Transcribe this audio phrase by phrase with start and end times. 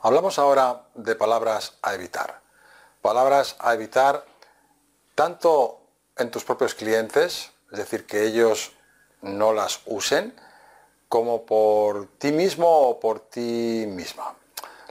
[0.00, 2.40] Hablamos ahora de palabras a evitar.
[3.00, 4.24] Palabras a evitar
[5.14, 5.78] tanto
[6.16, 8.72] en tus propios clientes, es decir, que ellos
[9.20, 10.34] no las usen,
[11.08, 14.34] como por ti mismo o por ti misma.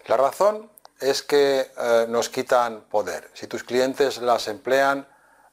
[0.08, 0.71] La razón
[1.02, 3.30] es que eh, nos quitan poder.
[3.34, 5.05] Si tus clientes las emplean,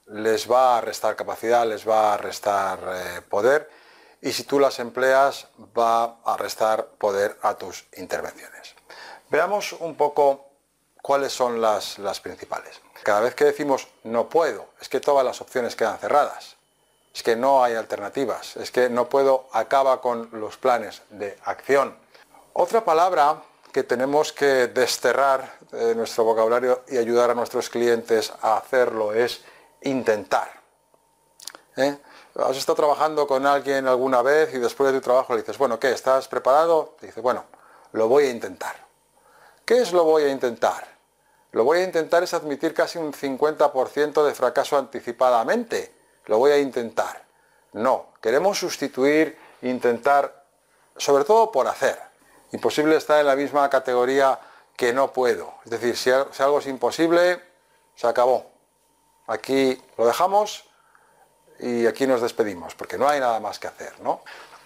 [0.07, 3.88] les va a restar capacidad, les va a restar eh, poder
[4.21, 5.46] y si tú las empleas
[5.77, 8.75] va a restar poder a tus intervenciones.
[9.31, 10.46] Veamos un poco
[11.03, 12.81] cuáles son las, las principales.
[13.03, 16.57] Cada vez que decimos no puedo, es que todas las opciones quedan cerradas.
[17.14, 18.57] Es que no hay alternativas.
[18.57, 21.96] Es que no puedo acaba con los planes de acción.
[22.53, 23.43] Otra palabra
[23.73, 29.43] que tenemos que desterrar de nuestro vocabulario y ayudar a nuestros clientes a hacerlo es
[29.82, 30.50] intentar.
[31.76, 31.96] ¿Eh?
[32.38, 35.80] Has estado trabajando con alguien alguna vez y después de tu trabajo le dices, bueno,
[35.80, 35.91] ¿qué?
[35.91, 36.94] ¿Estás preparado?
[37.00, 37.44] Te dice, bueno,
[37.92, 38.77] lo voy a intentar.
[39.64, 40.86] ¿Qué es lo voy a intentar?
[41.50, 45.92] Lo voy a intentar es admitir casi un 50% de fracaso anticipadamente.
[46.27, 47.25] Lo voy a intentar.
[47.72, 50.45] No, queremos sustituir, intentar,
[50.97, 51.98] sobre todo por hacer.
[52.52, 54.39] Imposible está en la misma categoría
[54.77, 55.55] que no puedo.
[55.64, 57.42] Es decir, si algo es imposible,
[57.97, 58.47] se acabó.
[59.27, 60.67] Aquí lo dejamos
[61.59, 63.92] y aquí nos despedimos, porque no hay nada más que hacer.
[64.01, 64.20] ¿no?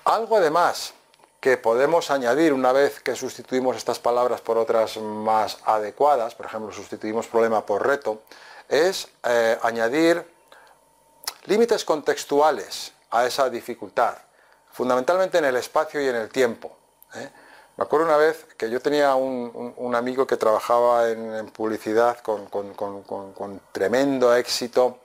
[0.04, 0.94] Algo además
[1.40, 6.72] que podemos añadir una vez que sustituimos estas palabras por otras más adecuadas, por ejemplo,
[6.72, 8.22] sustituimos problema por reto,
[8.68, 10.24] es eh, añadir
[11.46, 14.14] límites contextuales a esa dificultad,
[14.70, 16.76] fundamentalmente en el espacio y en el tiempo.
[17.16, 17.28] ¿eh?
[17.76, 24.34] Me acuerdo una vez que yo tenía un, amigo que trabajaba en, publicidad con, tremendo
[24.36, 24.98] éxito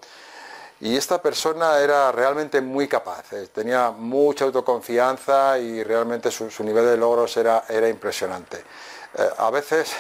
[0.80, 6.86] y esta persona era realmente muy capaz, eh, tenía mucha autoconfianza y realmente su, nivel
[6.86, 8.64] de logros era, impresionante.
[9.18, 9.92] Eh, a veces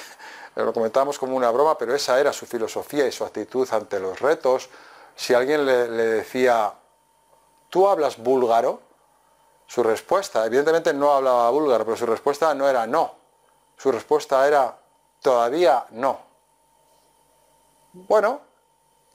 [0.55, 4.19] lo comentábamos como una broma, pero esa era su filosofía y su actitud ante los
[4.19, 4.69] retos.
[5.15, 6.73] Si alguien le decía,
[7.69, 8.81] ¿tú hablas búlgaro?
[9.67, 13.15] Su respuesta, evidentemente no hablaba búlgaro, pero su respuesta no era no.
[13.77, 14.77] Su respuesta era
[15.21, 16.19] todavía no.
[17.93, 18.46] Bueno,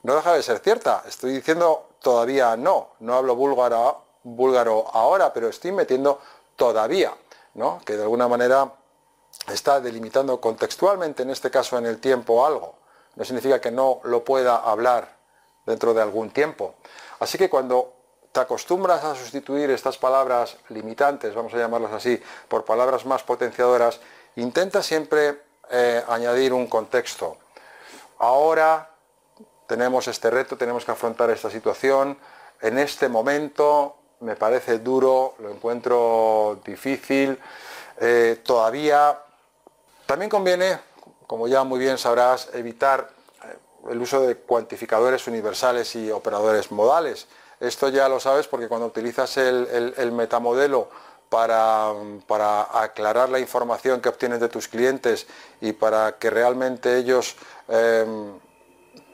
[0.03, 1.03] no deja de ser cierta.
[1.07, 2.89] Estoy diciendo todavía no.
[2.99, 6.19] No hablo búlgaro, ahora, pero estoy metiendo
[6.55, 7.13] todavía,
[7.55, 7.81] ¿no?
[7.85, 8.71] Que de alguna manera
[9.47, 12.75] está delimitando contextualmente, en este caso en el tiempo, algo.
[13.15, 15.17] No significa que no lo pueda hablar
[15.65, 16.75] dentro de algún tiempo.
[17.19, 17.93] Así que cuando
[18.31, 23.99] te acostumbras a sustituir estas palabras limitantes, vamos a llamarlas así, por palabras más potenciadoras,
[24.35, 27.37] intenta siempre eh, añadir un contexto.
[28.17, 28.92] Ahora
[29.67, 32.17] tenemos este reto, tenemos que afrontar esta situación,
[32.61, 37.37] en este momento me parece duro, lo encuentro difícil,
[37.99, 39.19] eh, todavía
[40.05, 40.79] también conviene,
[41.27, 43.09] como ya muy bien sabrás, evitar
[43.43, 47.27] eh, el uso de cuantificadores universales y operadores modales.
[47.59, 50.89] Esto ya lo sabes porque cuando utilizas el, metamodelo
[51.29, 51.91] para,
[52.73, 55.27] aclarar la información que obtienes de tus clientes
[55.61, 57.35] y para que realmente ellos
[57.69, 58.33] em,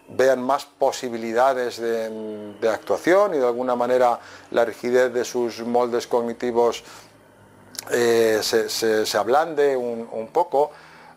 [0.09, 4.19] vean más posibilidades de, actuación y de alguna manera
[4.51, 6.83] la rigidez de sus moldes cognitivos
[7.91, 10.71] eh, se, ablande un, poco.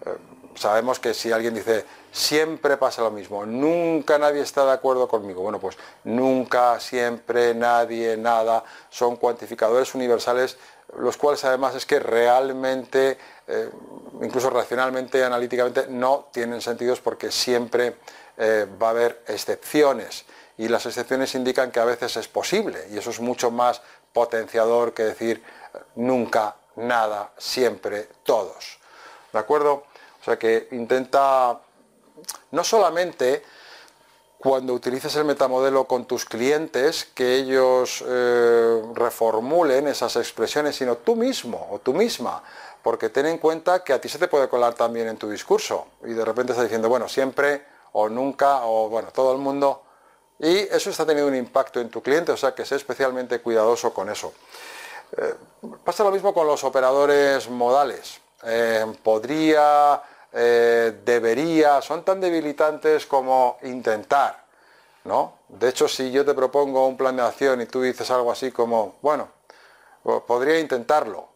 [0.05, 0.11] Eh,
[0.55, 5.43] sabemos que si alguien dice siempre pasa lo mismo, nunca nadie está de acuerdo conmigo.
[5.43, 10.59] Bueno, pues nunca, siempre, nadie, nada, son cuantificadores universales,
[10.99, 13.17] los cuales además es que realmente,
[13.49, 13.71] eh,
[14.21, 17.97] incluso racionalmente, analíticamente, no tienen sentidos porque siempre
[18.37, 20.25] eh, va a haber excepciones.
[20.59, 23.81] Y las excepciones indican que a veces es posible, y eso es mucho más
[24.13, 25.43] potenciador que decir
[25.97, 28.79] nunca, nada, siempre, todos.
[29.33, 29.85] ¿De acuerdo?
[30.21, 31.59] O sea que intenta
[32.53, 33.43] no solamente
[34.39, 41.15] cuando utilices el metamodelo con tus clientes, que ellos eh, reformulen esas expresiones, sino tú
[41.15, 42.43] mismo o tú misma,
[42.83, 45.87] porque ten en cuenta que a ti se te puede colar también en tu discurso
[46.05, 47.63] y de repente estás diciendo, bueno, siempre
[47.93, 49.83] o nunca o bueno, todo el mundo.
[50.39, 53.95] Y eso está teniendo un impacto en tu cliente, o sea que sé especialmente cuidadoso
[53.95, 54.33] con eso.
[55.17, 55.35] Eh,
[55.85, 58.21] pasa lo mismo con los operadores modales.
[58.45, 60.03] Eh, podría
[60.35, 64.43] eh, debería, son tan debilitantes como intentar,
[65.05, 65.41] ¿no?
[65.49, 68.51] De hecho, si yo te propongo un plan de acción y tú dices algo así
[68.51, 69.29] como, bueno,
[70.27, 71.29] podría intentarlo,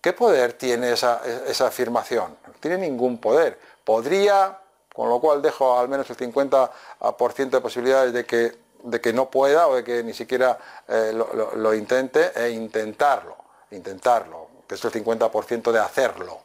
[0.00, 2.36] ¿qué poder tiene esa, esa afirmación?
[2.46, 3.58] No tiene ningún poder.
[3.82, 4.58] Podría,
[4.94, 9.30] con lo cual dejo al menos el 50% de posibilidades de que de que no
[9.30, 13.36] pueda o de que ni siquiera eh, lo, intente e intentarlo,
[13.70, 16.38] intentarlo, que es el 50% de hacerlo.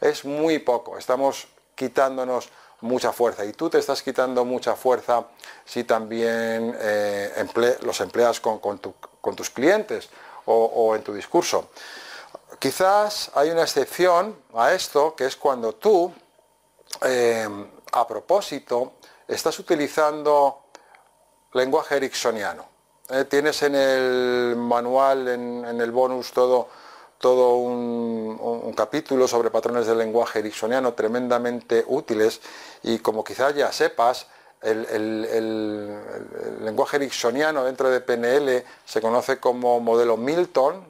[0.00, 2.50] Es muy poco, estamos quitándonos
[2.80, 5.26] mucha fuerza y tú te estás quitando mucha fuerza
[5.64, 7.46] si también eh,
[7.82, 10.10] los empleas con, tus clientes
[10.44, 11.70] o, en tu discurso.
[12.58, 16.12] Quizás hay una excepción a esto, que es cuando tú,
[17.02, 17.48] eh,
[17.92, 18.94] a propósito,
[19.26, 20.64] estás utilizando
[21.52, 22.64] lenguaje ericksoniano.
[23.08, 26.68] Eh, tienes en el manual, en, el bonus, todo,
[27.18, 32.40] todo un, capítulo sobre patrones del lenguaje ericksoniano tremendamente útiles
[32.82, 34.26] y como quizás ya sepas,
[34.60, 36.02] el,
[36.62, 40.84] lenguaje ericksoniano dentro de PNL se conoce como modelo Milton,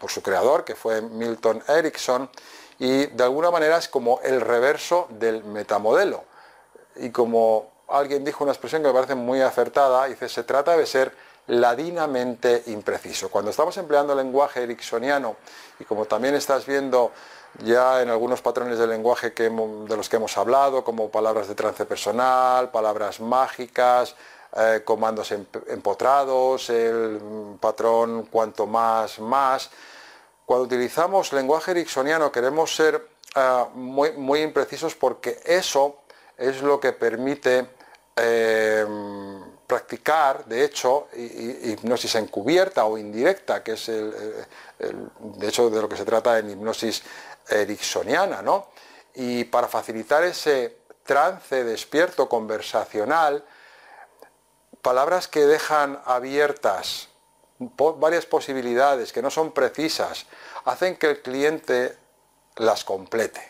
[0.00, 2.30] por su creador, que fue Milton Erickson,
[2.80, 6.24] y de alguna manera es como el reverso del metamodelo.
[6.96, 10.86] Y como alguien dijo una expresión que me parece muy acertada, dice, se trata de
[10.86, 11.14] ser
[11.46, 13.28] ladinamente impreciso.
[13.28, 15.36] Cuando estamos empleando lenguaje ericksoniano,
[15.78, 17.12] y como también estás viendo
[17.64, 21.54] ya en algunos patrones de lenguaje que de los que hemos hablado, como palabras de
[21.54, 24.14] trance personal, palabras mágicas,
[24.56, 27.20] eh, comandos empotrados, el
[27.60, 29.70] patrón cuanto más, más.
[30.50, 33.06] Cuando utilizamos lenguaje ericksoniano queremos ser
[33.36, 36.00] eh, muy, imprecisos porque eso
[36.36, 37.68] es lo que permite
[38.16, 45.96] Em, practicar, de hecho, hipnosis encubierta o indirecta, que es de hecho de lo que
[45.96, 47.04] se trata en hipnosis
[47.48, 48.66] ericksoniana, ¿no?
[49.14, 53.44] Y para facilitar ese trance despierto conversacional,
[54.82, 57.09] palabras que dejan abiertas
[57.60, 60.26] varias posibilidades, que no son precisas,
[60.64, 61.96] hacen que el cliente
[62.56, 63.40] las complete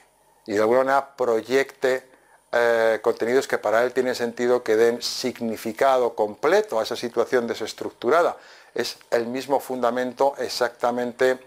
[0.47, 2.09] y de alguna manera proyecte
[2.53, 8.37] eh, contenidos que para él tiene sentido que den significado completo a esa situación desestructurada.
[8.75, 11.39] Es el mismo fundamento exactamente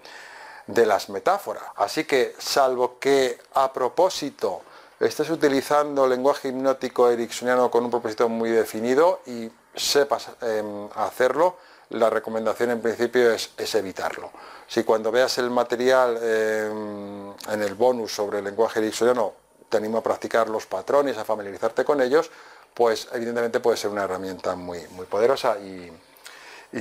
[0.67, 1.63] de las metáforas.
[1.75, 4.61] Así que, salvo que a propósito
[4.99, 11.57] estés utilizando lenguaje hipnótico ericksoniano con un propósito muy definido y sepas em, hacerlo,
[11.89, 14.31] la recomendación en principio es, evitarlo.
[14.67, 19.33] Si cuando veas el material em, en el bonus sobre el lenguaje ericksoniano
[19.69, 22.29] te animo a practicar los patrones, a familiarizarte con ellos,
[22.73, 25.91] pues evidentemente puede ser una herramienta muy, muy poderosa y,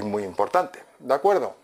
[0.03, 0.83] muy importante.
[0.99, 1.55] ¿De acuerdo?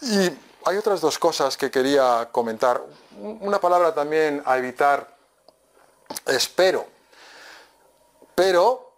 [0.00, 0.30] Y
[0.64, 2.82] hay otras dos cosas que quería comentar.
[3.18, 5.06] Una palabra también a evitar,
[6.26, 6.86] espero.
[8.34, 8.92] Pero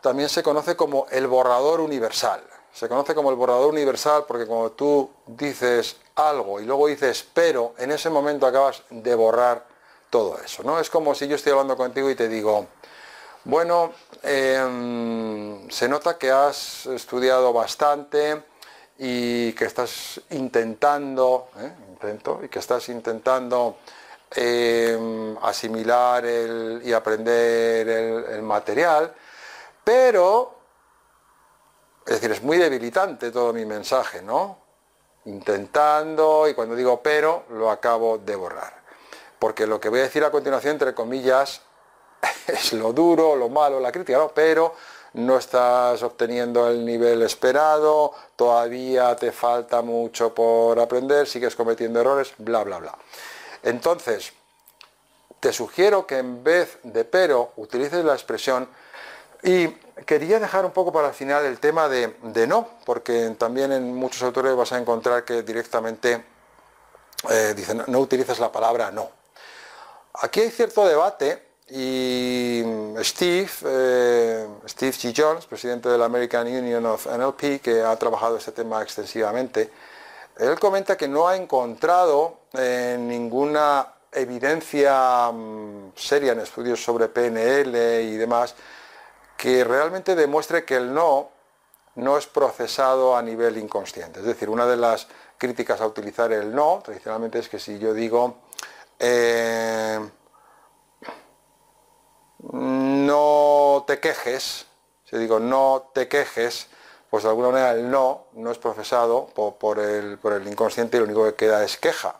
[0.00, 2.42] también se conoce como el borrador universal.
[2.72, 7.74] Se conoce como el borrador universal porque cuando tú dices algo y luego dices pero,
[7.78, 9.64] en ese momento acabas de borrar
[10.10, 10.78] todo eso, ¿no?
[10.78, 12.66] Es como si yo estoy hablando contigo y te digo,
[13.44, 13.92] bueno,
[14.22, 18.42] em, se nota que has estudiado bastante
[18.98, 21.72] y que estás intentando, ¿eh?
[21.88, 23.78] intento, y que estás intentando
[24.34, 26.24] em, asimilar
[26.84, 29.12] y aprender el material,
[29.82, 30.61] pero,
[32.06, 34.58] es decir, es muy debilitante todo mi mensaje, ¿no?
[35.26, 38.82] Intentando, y cuando digo pero, lo acabo de borrar
[39.42, 41.62] porque lo que voy a decir a continuación, entre comillas,
[42.46, 44.76] es lo duro, lo malo, la crítica, pero
[45.14, 52.34] no estás obteniendo el nivel esperado, todavía te falta mucho por aprender, sigues cometiendo errores,
[52.38, 52.96] bla, bla, bla.
[53.64, 54.32] Entonces,
[55.40, 58.68] te sugiero que en vez de pero, utilices la expresión
[59.42, 59.68] y
[60.06, 62.14] quería dejar un poco para el final el tema de,
[62.46, 66.24] no, porque también en muchos autores vas a encontrar que directamente
[67.30, 69.10] eh, dicen no utilices la palabra no.
[70.14, 72.62] Aquí hay cierto debate y
[72.98, 75.14] Steve, eh, Steve G.
[75.16, 79.70] Jones, presidente de la American Union of NLP, que ha trabajado este tema extensivamente,
[80.38, 88.02] él comenta que no ha encontrado eh, ninguna evidencia mm, seria en estudios sobre PNL
[88.02, 88.54] y demás
[89.42, 91.30] que realmente demuestre que el no
[91.96, 94.20] no es procesado a nivel inconsciente.
[94.20, 97.92] Es decir, una de las críticas a utilizar el no tradicionalmente es que si yo
[97.92, 98.36] digo
[99.00, 99.98] eh,
[102.52, 104.66] no te quejes,
[105.10, 106.68] si digo no te quejes,
[107.10, 111.24] pues de alguna manera el no no es procesado por, el, inconsciente y lo único
[111.24, 112.14] que queda es queja,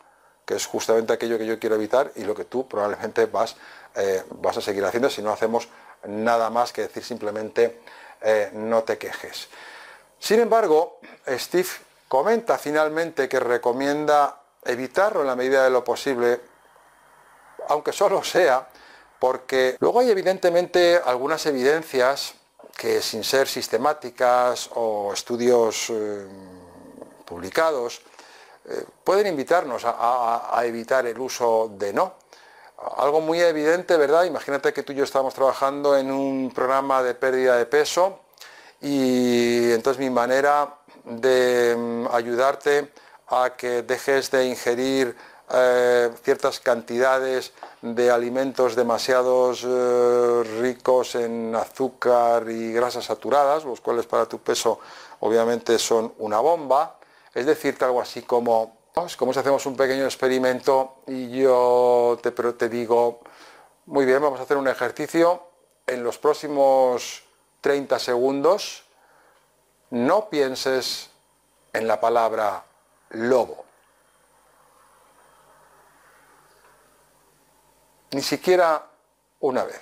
[0.45, 3.55] que es justamente aquello que yo quiero evitar y lo que tú probablemente vas,
[3.95, 5.69] eh, vas a seguir haciendo si no hacemos
[6.07, 7.81] nada más que decir simplemente
[8.21, 9.49] eh, no te quejes.
[10.19, 11.69] Sin embargo, Steve
[12.09, 16.41] comenta finalmente que recomienda evitarlo en la medida de lo posible
[17.69, 18.69] aunque solo sea
[19.19, 22.35] porque luego hay evidentemente algunas evidencias
[22.77, 26.27] que sin ser sistemáticas o estudios eh,
[27.25, 28.03] publicados,
[28.65, 32.15] eh, pueden invitarnos a, evitar el uso de no.
[32.97, 34.25] Algo muy evidente, ¿verdad?
[34.25, 38.21] Imagínate que tú y yo estamos trabajando en un programa de pérdida de peso
[38.81, 40.75] y entonces mi manera
[41.05, 42.93] de mm, ayudarte
[43.29, 45.17] a que dejes de ingerir
[45.55, 54.07] eh, ciertas cantidades de alimentos demasiados eh, ricos en azúcar y grasas saturadas, los cuales
[54.07, 54.81] para tu peso
[55.21, 56.97] obviamente son una bomba.
[57.35, 58.77] Es decirte algo así como,
[59.17, 63.21] como si hacemos un pequeño experimento y yo te, te digo,
[63.87, 65.43] muy bien, vamos a hacer un ejercicio,
[65.87, 67.25] en los próximos
[67.61, 68.85] 30 segundos
[69.91, 71.11] no pienses
[71.73, 72.65] en la palabra
[73.11, 73.65] lobo.
[78.13, 78.87] Ni siquiera
[79.41, 79.81] una vez.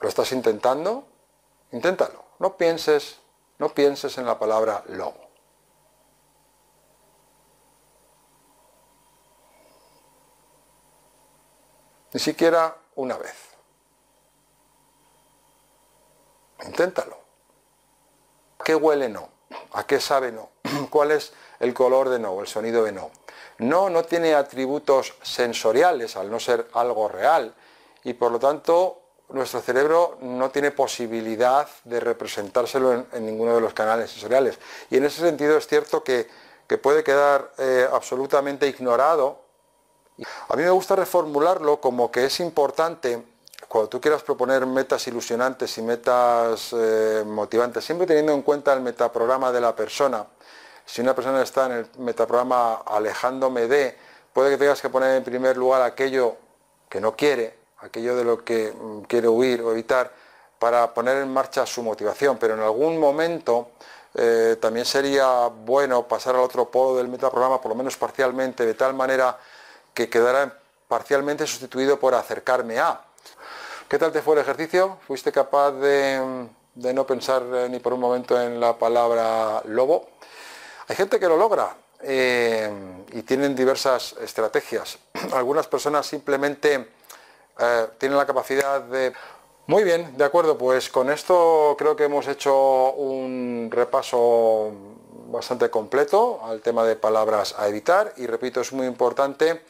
[0.00, 1.06] ¿Lo estás intentando?
[1.72, 2.24] Inténtalo.
[2.38, 3.18] No pienses,
[3.58, 5.21] no pienses en la palabra lobo.
[12.12, 13.34] Ni siquiera una vez.
[16.64, 17.16] Inténtalo.
[18.58, 19.28] ¿A qué huele no?
[19.72, 20.50] ¿A qué sabe no?
[20.90, 23.10] ¿Cuál es el color de no, el sonido de no?
[23.58, 27.54] No, no tiene atributos sensoriales al no ser algo real
[28.04, 33.72] y por lo tanto nuestro cerebro no tiene posibilidad de representárselo en, ninguno de los
[33.72, 34.58] canales sensoriales.
[34.90, 36.28] Y en ese sentido es cierto que,
[36.80, 39.42] puede quedar eh, absolutamente ignorado.
[40.48, 43.22] A mí me gusta reformularlo como que es importante
[43.68, 48.82] cuando tú quieras proponer metas ilusionantes y metas eh, motivantes, siempre teniendo en cuenta el
[48.82, 50.26] metaprograma de la persona,
[50.84, 53.96] si una persona está en el metaprograma alejándome de,
[54.32, 56.36] puede que tengas que poner en primer lugar aquello
[56.88, 60.12] que no quiere, aquello de lo que mm, quiere huir o evitar,
[60.58, 62.36] para poner en marcha su motivación.
[62.38, 63.70] Pero en algún momento
[64.14, 68.74] eh, también sería bueno pasar al otro polo del metaprograma, por lo menos parcialmente, de
[68.74, 69.38] tal manera
[69.94, 70.58] que quedara
[70.88, 73.00] parcialmente sustituido por acercarme a.
[73.88, 74.98] ¿Qué tal te fue el ejercicio?
[75.06, 80.08] ¿Fuiste capaz de, de no pensar eh, ni por un momento en la palabra lobo?
[80.88, 82.70] Hay gente que lo logra eh,
[83.12, 84.98] y tienen diversas estrategias.
[85.32, 86.88] Algunas personas simplemente
[87.58, 89.12] eh, tienen la capacidad de...
[89.66, 94.72] Muy bien, de acuerdo, pues con esto creo que hemos hecho un repaso
[95.32, 98.12] bastante completo al tema de palabras a evitar.
[98.18, 99.62] Y repito, es muy importante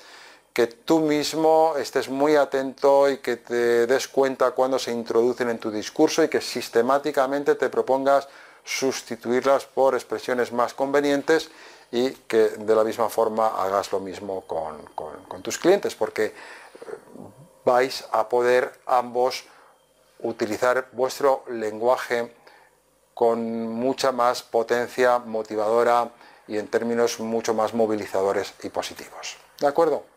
[0.53, 5.59] que tú mismo estés muy atento y que te des cuenta cuando se introducen en
[5.59, 8.29] tu discurso y que sistemáticamente te propongas
[8.65, 11.51] sustituirlas por expresiones más convenientes
[11.91, 16.33] y que de la misma forma hagas lo mismo con, tus clientes, porque eh,
[17.65, 19.45] vais a poder ambos
[20.21, 22.33] utilizar vuestro lenguaje
[23.15, 26.11] con mucha más potencia motivadora
[26.49, 29.37] y en términos mucho más movilizadores y positivos.
[29.61, 30.12] ¿De acuerdo?